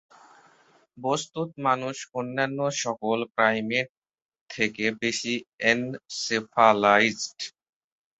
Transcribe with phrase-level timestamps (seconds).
[0.97, 3.87] বস্তুত মানুষ অন্যান্য সকল প্রাইমেট
[4.49, 5.33] থেকে বেশি
[5.71, 7.39] এনসেফালাইজড।